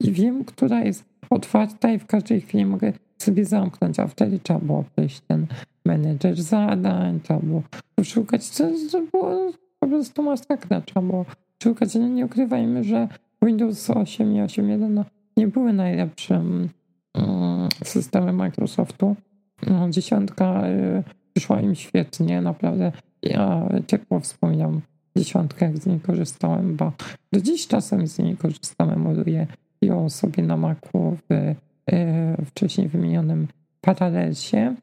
I 0.00 0.12
wiem, 0.12 0.44
która 0.44 0.84
jest 0.84 1.04
otwarta 1.30 1.92
i 1.92 1.98
w 1.98 2.06
każdej 2.06 2.40
chwili 2.40 2.66
mogę 2.66 2.92
sobie 3.18 3.44
zamknąć, 3.44 4.00
a 4.00 4.06
wtedy 4.06 4.38
trzeba 4.38 4.60
było 4.60 4.84
przejść 4.96 5.20
ten 5.20 5.46
menedżer 5.86 6.42
zadań, 6.42 7.20
trzeba 7.20 7.40
było 7.40 7.62
poszukać, 7.94 8.44
co 8.44 8.64
to 8.92 9.02
było 9.12 9.52
po 9.80 9.86
prostu 9.86 10.22
masakra, 10.22 10.80
trzeba 10.80 11.02
było 11.02 11.24
szukać, 11.62 11.94
no 11.94 12.08
nie 12.08 12.26
ukrywajmy, 12.26 12.84
że 12.84 13.08
Windows 13.42 13.90
8 13.90 14.36
i 14.36 14.40
8.1 14.40 14.90
no, 14.90 15.04
nie 15.36 15.48
były 15.48 15.72
najlepszym 15.72 16.68
um, 17.14 17.68
systemem 17.84 18.36
Microsoftu. 18.36 19.16
No, 19.70 19.90
dziesiątka 19.90 20.68
y, 20.68 21.02
wyszła 21.34 21.60
im 21.60 21.74
świetnie, 21.74 22.40
naprawdę 22.40 22.92
ja 23.22 23.68
ciepło 23.86 24.20
wspominam 24.20 24.80
dziesiątkę, 25.16 25.66
jak 25.66 25.78
z 25.78 25.86
niej 25.86 26.00
korzystałem, 26.00 26.76
bo 26.76 26.92
do 27.32 27.40
dziś 27.40 27.66
czasem 27.66 28.06
z 28.06 28.18
niej 28.18 28.36
korzystam, 28.36 28.90
emuluję 28.90 29.46
ją 29.82 30.10
sobie 30.10 30.42
na 30.42 30.56
Macu 30.56 31.16
w 31.30 31.54
e, 31.92 32.44
wcześniej 32.46 32.88
wymienionym 32.88 33.48
Parallelsie. 33.80 34.74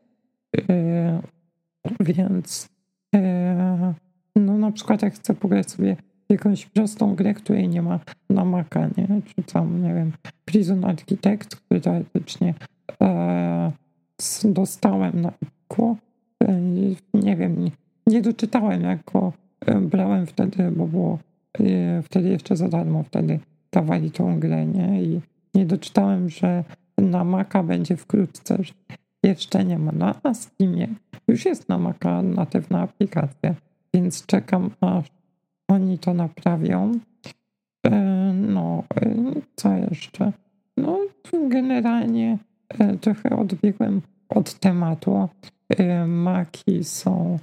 E, 0.70 1.22
więc 2.00 2.70
no 4.36 4.58
na 4.58 4.72
przykład 4.72 5.02
jak 5.02 5.14
chcę 5.14 5.34
pograć 5.34 5.72
sobie 5.72 5.96
jakąś 6.30 6.66
prostą 6.66 7.16
grę, 7.16 7.34
której 7.34 7.70
nie 7.70 7.82
ma 7.82 8.00
na 8.30 8.46
Maca, 8.46 8.90
nie? 8.98 9.08
Czy 9.26 9.44
tam, 9.44 9.84
nie 9.84 9.94
wiem, 9.94 10.12
Prison 10.46 10.86
Architect, 10.86 11.56
który 11.56 11.82
teoretycznie 11.82 12.54
e, 13.02 13.72
dostałem 14.46 15.22
na 15.22 15.30
IQ. 15.30 15.98
E, 16.44 16.62
nie 17.14 17.36
wiem, 17.36 17.70
nie, 18.08 18.22
doczytałem 18.22 18.82
jako 18.82 19.34
brałem 19.82 20.26
wtedy, 20.26 20.72
bo 20.72 20.88
było 20.88 21.20
e, 21.60 22.02
wtedy 22.02 22.30
jeszcze 22.30 22.56
za 22.56 22.70
darmo, 22.70 23.04
wtedy 23.04 23.40
dawali 23.72 24.12
tą 24.12 24.40
grę, 24.40 24.66
nie? 24.66 25.04
I 25.04 25.22
nie 25.56 25.66
doczytałem, 25.66 26.30
że 26.30 26.64
na 26.98 27.24
Maca 27.24 27.64
będzie 27.64 27.98
wkrótce, 27.98 28.58
że 28.60 28.74
jeszcze 29.24 29.66
nie 29.66 29.80
ma. 29.80 29.92
No, 29.92 30.16
na 30.24 30.34
Steamie 30.34 30.88
już 31.28 31.46
jest 31.46 31.70
na 31.70 31.78
Maca 31.78 32.22
natywna 32.22 32.82
aplikacja, 32.82 33.56
więc 33.94 34.26
czekam, 34.26 34.70
aż 34.82 35.06
oni 35.68 36.00
to 36.00 36.14
naprawią. 36.14 36.92
E, 37.88 37.92
no, 38.34 38.84
e, 38.96 39.16
co 39.56 39.74
jeszcze? 39.74 40.32
No, 40.78 41.00
generalnie 41.50 42.38
trochę 43.02 43.30
odbiegłem 43.30 44.02
od 44.36 44.54
tematu. 44.54 45.30
Maki 46.08 46.84
są 46.84 47.40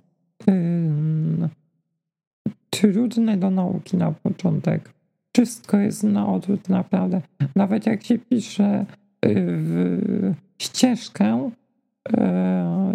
trudne 2.70 3.36
do 3.36 3.50
nauki 3.50 3.96
na 3.96 4.12
początek. 4.12 4.90
Wszystko 5.32 5.76
jest 5.76 6.02
na 6.02 6.28
odwrót, 6.28 6.68
naprawdę. 6.68 7.20
Nawet 7.56 7.86
jak 7.86 8.04
się 8.04 8.18
pisze 8.18 8.80
y, 8.80 9.34
w 9.38 10.34
ścieżkę 10.58 11.50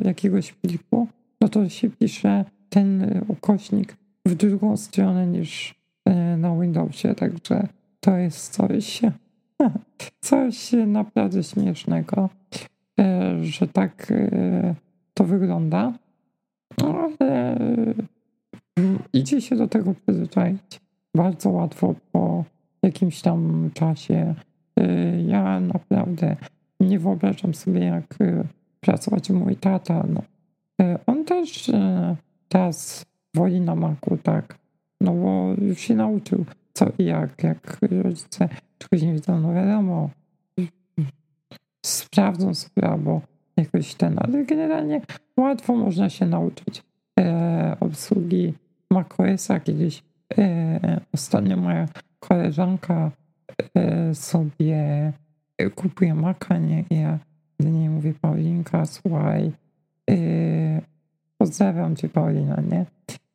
jakiegoś 0.05 0.53
pliku, 0.53 1.07
no 1.41 1.49
to 1.49 1.69
się 1.69 1.89
pisze 1.89 2.45
ten 2.69 3.21
ukośnik 3.27 3.97
w 4.27 4.35
drugą 4.35 4.77
stronę 4.77 5.27
niż 5.27 5.75
na 6.37 6.55
Windowsie, 6.55 7.15
także 7.15 7.67
to 7.99 8.17
jest 8.17 8.53
coś, 8.53 9.01
coś 10.21 10.71
naprawdę 10.87 11.43
śmiesznego, 11.43 12.29
że 13.41 13.67
tak 13.67 14.13
to 15.13 15.23
wygląda. 15.23 15.93
No, 16.77 17.09
ale 17.19 17.57
idzie 19.13 19.41
się 19.41 19.55
do 19.55 19.67
tego 19.67 19.93
przyzwyczaić 19.93 20.81
bardzo 21.15 21.49
łatwo 21.49 21.95
po 22.11 22.43
jakimś 22.83 23.21
tam 23.21 23.69
czasie. 23.73 24.35
Ja 25.27 25.59
naprawdę 25.59 26.35
nie 26.79 26.99
wyobrażam 26.99 27.53
sobie, 27.53 27.85
jak 27.85 28.17
pracować 28.79 29.29
mój 29.29 29.55
tata. 29.55 30.05
No. 30.09 30.21
On 31.05 31.25
też 31.25 31.71
teraz 32.47 33.05
woli 33.35 33.61
na 33.61 33.75
maku, 33.75 34.17
tak. 34.17 34.57
No 35.01 35.13
bo 35.13 35.53
już 35.61 35.79
się 35.79 35.95
nauczył 35.95 36.45
co 36.73 36.85
i 36.97 37.05
jak. 37.05 37.43
Jak 37.43 37.77
rodzice 38.03 38.49
czegoś 38.77 39.01
nie 39.01 39.13
widzą, 39.13 39.39
no 39.39 39.53
wiadomo, 39.53 40.09
sprawdzą 41.85 42.53
sobie 42.53 42.87
albo 42.87 43.21
jakoś 43.57 43.95
ten, 43.95 44.15
ale 44.17 44.45
generalnie 44.45 45.01
łatwo 45.37 45.75
można 45.75 46.09
się 46.09 46.25
nauczyć 46.25 46.83
e, 47.19 47.77
obsługi 47.79 48.53
macOSa. 48.91 49.59
Kiedyś 49.59 50.03
e, 50.37 50.99
ostatnio 51.13 51.57
moja 51.57 51.87
koleżanka 52.19 53.11
e, 53.75 54.15
sobie 54.15 55.13
kupuje 55.75 56.15
Maca, 56.15 56.57
nie? 56.57 56.83
I 56.89 56.95
ja 56.95 57.19
do 57.59 57.69
niej 57.69 57.89
mówię, 57.89 58.13
Paulinka, 58.21 58.85
słuchaj, 58.85 59.51
e, 60.09 60.15
pozdrawiam 61.37 61.95
cię 61.95 62.09
Paulina, 62.09 62.61
nie? 62.71 62.85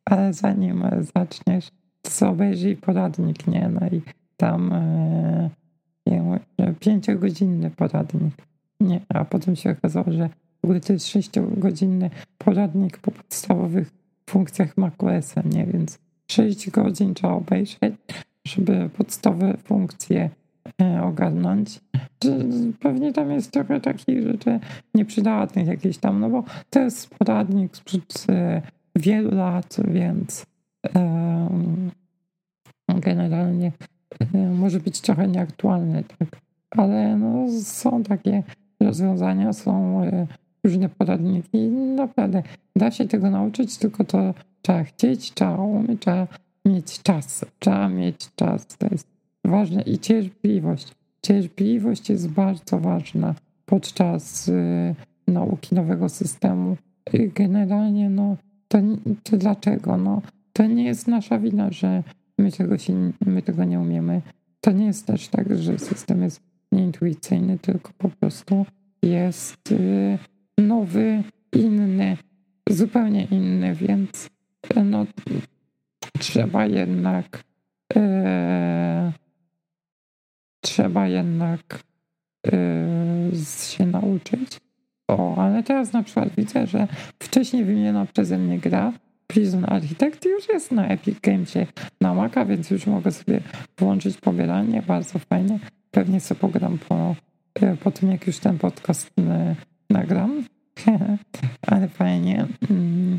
Ale 0.05 0.33
zanim 0.33 0.85
zaczniesz, 1.17 1.69
to 2.03 2.29
obejrzyj 2.29 2.77
poradnik, 2.77 3.47
nie? 3.47 3.69
No 3.69 3.87
i 3.89 4.03
tam 4.37 4.73
e, 4.73 5.51
pięciogodzinny 6.81 7.71
poradnik. 7.71 8.35
Nie, 8.81 9.01
a 9.09 9.25
potem 9.25 9.57
się 9.57 9.71
okazało, 9.71 10.13
że 10.13 10.29
w 10.61 10.65
ogóle 10.65 10.81
to 10.81 10.93
jest 10.93 11.07
sześciogodzinny 11.07 12.11
poradnik 12.39 12.99
po 12.99 13.11
podstawowych 13.11 13.91
funkcjach 14.31 14.77
macOSa, 14.77 15.43
nie? 15.45 15.67
Więc 15.67 15.99
6 16.31 16.71
godzin 16.71 17.15
trzeba 17.15 17.33
obejrzeć, 17.33 17.95
żeby 18.47 18.91
podstawowe 18.97 19.57
funkcje 19.57 20.31
e, 20.83 21.03
ogarnąć. 21.03 21.81
Pewnie 22.81 23.13
tam 23.13 23.31
jest 23.31 23.51
trochę 23.51 23.81
takich 23.81 24.23
rzeczy 24.23 24.61
nieprzydatnych 24.95 25.67
jakieś 25.67 25.99
tam, 25.99 26.21
no 26.21 26.31
bo 26.31 26.45
to 26.71 26.81
jest 26.81 27.11
poradnik 27.11 27.77
sprzed 27.77 28.27
e, 28.29 28.63
wielu 28.97 29.35
lat, 29.35 29.77
więc 29.89 30.47
generalnie 32.89 33.73
może 34.55 34.81
być 34.81 35.01
trochę 35.01 35.29
nieaktualny, 35.29 36.05
tak. 36.19 36.41
Ale 36.71 37.17
no, 37.17 37.47
są 37.63 38.03
takie 38.03 38.43
rozwiązania, 38.81 39.53
są 39.53 40.03
różne 40.65 40.89
poradniki 40.89 41.59
i 41.59 41.69
naprawdę 41.71 42.43
da 42.77 42.91
się 42.91 43.09
tego 43.09 43.31
nauczyć, 43.31 43.79
tylko 43.79 44.05
to 44.05 44.35
trzeba 44.63 44.85
chcieć, 44.85 45.35
trzeba 45.35 45.57
umieć, 45.57 46.01
trzeba 46.01 46.27
mieć 46.65 47.03
czas. 47.03 47.45
Trzeba 47.59 47.89
mieć 47.89 48.35
czas, 48.37 48.67
to 48.67 48.87
jest 48.91 49.07
ważne 49.45 49.83
i 49.83 49.99
cierpliwość. 49.99 50.93
Cierpliwość 51.23 52.11
jest 52.11 52.29
bardzo 52.29 52.79
ważna 52.79 53.35
podczas 53.67 54.49
y, 54.49 54.95
nauki 55.27 55.75
nowego 55.75 56.09
systemu. 56.09 56.77
Generalnie, 57.35 58.11
no, 58.11 58.37
to, 58.69 58.79
to 59.23 59.37
dlaczego? 59.37 59.97
No, 59.97 60.23
to 60.53 60.67
nie 60.67 60.85
jest 60.85 61.09
nasza 61.09 61.39
wina, 61.39 61.71
że 61.71 62.03
my 62.39 62.53
tego, 62.53 62.79
się, 62.79 63.13
my 63.27 63.43
tego 63.43 63.65
nie 63.65 63.81
umiemy. 63.81 64.23
To 64.61 64.73
nie 64.73 64.87
jest 64.87 65.07
też 65.07 65.29
tak, 65.29 65.57
że 65.57 65.79
system 65.79 66.23
jest 66.23 66.41
nieintuicyjny, 66.73 67.59
tylko 67.59 67.93
po 67.99 68.09
prostu 68.09 68.67
jest 69.03 69.73
y, 69.73 70.19
nowy, 70.59 71.23
inny, 71.53 72.17
zupełnie 72.71 73.25
inny, 73.25 73.75
więc 73.75 74.31
no, 74.85 75.07
trzeba 76.19 76.67
jednak 76.67 77.45
e, 77.97 79.13
trzeba 80.61 81.09
jednak 81.09 81.83
e, 82.47 83.31
się 83.63 83.87
nauczyć. 83.87 84.61
O, 85.09 85.37
ale 85.37 85.63
teraz 85.63 85.93
na 85.93 86.03
przykład 86.03 86.29
widzę, 86.37 86.67
że 86.67 86.89
wcześniej 87.19 87.65
wymieniona 87.65 88.07
przeze 88.07 88.39
mnie 88.39 88.59
gra 88.59 88.93
Prison 89.29 89.65
Architect 89.69 90.25
już 90.25 90.49
jest 90.49 90.73
na 90.73 90.89
Epic 90.89 91.21
Gamesie 91.21 91.67
na 92.01 92.15
Maca, 92.15 92.45
więc 92.45 92.71
już 92.71 92.87
mogę 92.87 93.13
sobie 93.13 93.41
włączyć 93.79 94.17
pobieranie, 94.17 94.83
bardzo 94.83 95.19
fajnie. 95.19 95.59
Pewnie 95.91 96.21
sobie 96.21 96.41
pogram 96.41 96.79
po, 96.79 97.15
e, 97.55 97.77
po 97.77 97.91
tym, 97.91 98.11
jak 98.11 98.27
już 98.27 98.39
ten 98.39 98.59
podcast 98.59 99.11
e, 99.19 99.55
nagram. 99.91 100.45
ale 101.71 101.89
fajnie. 101.89 102.47
Mm, 102.71 103.19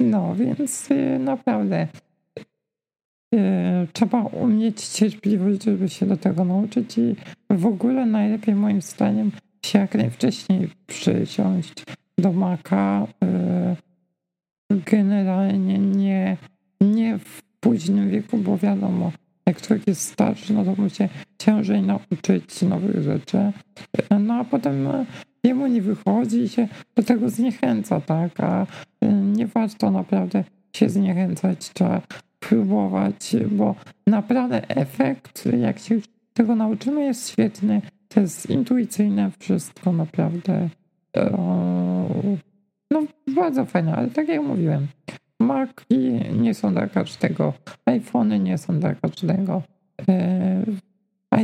no, 0.00 0.34
więc 0.34 0.90
y, 0.90 1.18
naprawdę 1.18 1.88
trzeba 3.92 4.22
umieć 4.22 4.84
cierpliwość, 4.88 5.64
żeby 5.64 5.88
się 5.88 6.06
do 6.06 6.16
tego 6.16 6.44
nauczyć 6.44 6.98
i 6.98 7.16
w 7.50 7.66
ogóle 7.66 8.06
najlepiej 8.06 8.54
moim 8.54 8.82
zdaniem 8.82 9.32
się 9.66 9.78
jak 9.78 9.94
najwcześniej 9.94 10.68
przysiąść 10.86 11.84
do 12.18 12.32
maka. 12.32 13.06
Generalnie 14.70 15.78
nie, 15.78 16.36
nie 16.80 17.18
w 17.18 17.42
późnym 17.60 18.10
wieku, 18.10 18.38
bo 18.38 18.58
wiadomo, 18.58 19.12
jak 19.46 19.62
człowiek 19.62 19.86
jest 19.86 20.02
starszy, 20.02 20.52
no 20.52 20.64
to 20.64 20.82
mu 20.82 20.90
się 20.90 21.08
ciężej 21.38 21.82
nauczyć 21.82 22.62
nowych 22.62 23.02
rzeczy. 23.02 23.52
No 24.20 24.34
a 24.34 24.44
potem 24.44 24.88
jemu 25.44 25.66
nie 25.66 25.82
wychodzi 25.82 26.36
i 26.36 26.48
się 26.48 26.68
do 26.96 27.02
tego 27.02 27.30
zniechęca, 27.30 28.00
tak? 28.00 28.40
A 28.40 28.62
y, 28.62 28.66
nie 29.12 29.46
warto 29.46 29.90
naprawdę 29.90 30.44
się 30.76 30.88
zniechęcać, 30.88 31.70
trzeba 31.72 32.02
próbować, 32.40 33.36
bo 33.50 33.74
naprawdę 34.06 34.68
efekt, 34.68 35.48
jak 35.60 35.78
się 35.78 36.00
tego 36.34 36.56
nauczymy, 36.56 37.04
jest 37.04 37.30
świetny. 37.30 37.82
To 38.08 38.20
jest 38.20 38.50
intuicyjne 38.50 39.30
wszystko, 39.38 39.92
naprawdę. 39.92 40.68
No, 42.90 43.02
bardzo 43.34 43.64
fajne, 43.64 43.96
ale 43.96 44.10
tak 44.10 44.28
jak 44.28 44.42
mówiłem, 44.42 44.86
Maki 45.40 46.20
nie 46.32 46.54
są 46.54 46.72
dla 46.72 46.86
każdego, 46.86 47.52
iPhony 47.86 48.38
nie 48.38 48.58
są 48.58 48.80
dla 48.80 48.94
każdego, 48.94 49.62
e, 50.08 50.64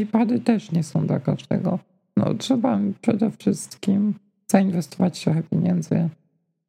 iPady 0.00 0.40
też 0.40 0.72
nie 0.72 0.82
są 0.82 1.06
dla 1.06 1.20
każdego. 1.20 1.78
No, 2.16 2.34
trzeba 2.34 2.78
przede 3.00 3.30
wszystkim 3.30 4.14
zainwestować 4.50 5.24
trochę 5.24 5.42
pieniędzy. 5.42 6.08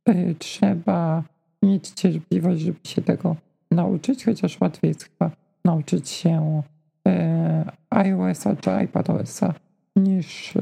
Y, 0.10 0.36
trzeba 0.40 1.24
mieć 1.64 1.90
cierpliwość, 1.90 2.62
żeby 2.62 2.80
się 2.84 3.02
tego 3.02 3.36
nauczyć, 3.72 4.26
chociaż 4.26 4.62
łatwiej 4.62 4.88
jest 4.88 5.04
chyba 5.04 5.32
nauczyć 5.66 6.10
się 6.10 6.62
y, 7.08 7.12
iOS-a 7.90 8.56
czy 8.56 8.72
iPadOS-a 8.72 9.54
niż 9.96 10.54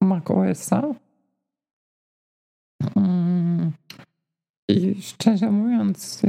macOS-a. 0.00 0.82
Mm, 2.96 3.72
I 4.68 5.02
szczerze 5.02 5.50
mówiąc, 5.50 6.22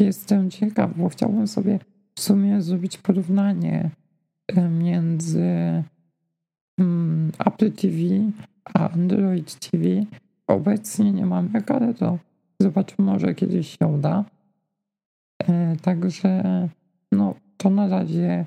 jestem 0.00 0.50
ciekaw, 0.50 0.90
bo 0.96 1.08
chciałbym 1.08 1.48
sobie 1.48 1.78
w 2.14 2.20
sumie 2.20 2.62
zrobić 2.62 2.98
porównanie 2.98 3.90
między 4.70 5.82
Mm, 6.80 7.32
Apple 7.38 7.72
TV, 7.72 7.96
a 8.74 8.90
Android 8.90 9.54
TV 9.54 9.84
obecnie 10.46 11.12
nie 11.12 11.26
mamy, 11.26 11.50
ale 11.66 11.94
to 11.94 12.18
zobaczymy, 12.60 13.12
może 13.12 13.34
kiedyś 13.34 13.78
się 13.78 13.86
uda. 13.86 14.24
E, 15.48 15.76
także 15.76 16.68
no, 17.12 17.34
to 17.56 17.70
na 17.70 17.88
razie 17.88 18.46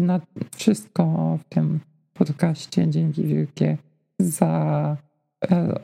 na 0.00 0.20
wszystko 0.56 1.36
w 1.40 1.44
tym 1.48 1.80
podcaście. 2.14 2.88
Dzięki 2.90 3.24
wielkie 3.24 3.76
za 4.18 4.96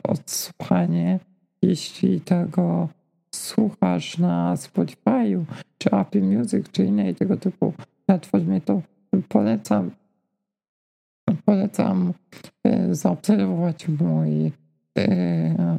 odsłuchanie. 0.03 1.19
Jeśli 1.61 2.21
tego 2.21 2.89
słuchasz 3.35 4.17
na 4.17 4.55
Spotify'u, 4.55 5.43
czy 5.77 5.91
Apple 5.91 6.23
Music, 6.23 6.71
czy 6.71 6.85
innej 6.85 7.15
tego 7.15 7.37
typu 7.37 7.73
platformie, 8.05 8.61
to 8.61 8.81
polecam 9.29 9.91
polecam 11.45 12.13
e, 12.63 12.95
zaobserwować 12.95 13.87
mój, 13.87 14.51
e, 14.97 15.77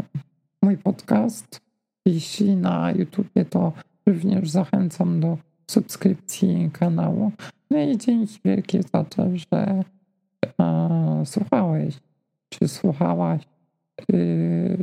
mój 0.62 0.76
podcast. 0.76 1.60
Jeśli 2.06 2.56
na 2.56 2.92
YouTubie, 2.92 3.44
to 3.44 3.72
również 4.06 4.50
zachęcam 4.50 5.20
do 5.20 5.38
subskrypcji 5.70 6.70
kanału. 6.72 7.32
No 7.70 7.78
i 7.78 7.98
dzięki 7.98 8.38
wielkie 8.44 8.82
za 8.82 9.04
to, 9.04 9.26
że 9.36 9.82
e, 10.60 11.22
słuchałeś, 11.24 12.00
czy 12.48 12.68
słuchałaś 12.68 13.42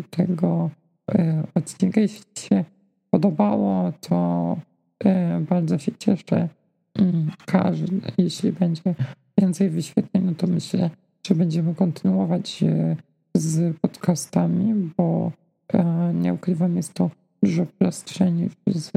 tego 0.10 0.70
odcinka. 1.56 2.02
Jeśli 2.02 2.26
się 2.38 2.64
podobało, 3.12 3.94
to 4.02 4.58
bardzo 5.50 5.78
się 5.78 5.92
cieszę. 6.00 6.50
Mm, 7.00 7.32
każdy, 7.46 8.02
jeśli 8.18 8.52
będzie 8.52 8.96
więcej 9.38 9.70
wyświetleń, 9.70 10.24
no 10.24 10.36
to 10.36 10.48
myślę, 10.48 10.90
że 11.28 11.36
będziemy 11.36 11.76
kontynuować 11.76 12.64
z 13.34 13.78
podcastami, 13.78 14.92
bo 14.98 15.32
nie 16.14 16.34
ukrywam, 16.34 16.76
jest 16.76 16.94
to 16.94 17.10
dużo 17.44 17.66
prostsze 17.66 18.32
niż, 18.32 18.54
z, 18.68 18.92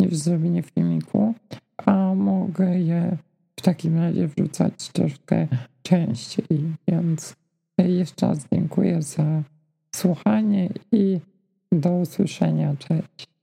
niż 0.00 0.16
zrobienie 0.16 0.62
filmiku, 0.62 1.34
a 1.76 2.14
mogę 2.14 2.78
je 2.80 3.16
w 3.56 3.62
takim 3.62 3.98
razie 3.98 4.28
wrzucać 4.28 4.88
troszkę 4.88 5.46
częściej, 5.82 6.58
więc 6.88 7.36
jeszcze 7.78 8.26
raz 8.26 8.38
dziękuję 8.52 9.02
za 9.02 9.42
słuchanie 9.94 10.70
i 10.92 11.20
do 11.72 11.90
usłyszenia. 11.90 12.74
Cześć. 12.78 13.33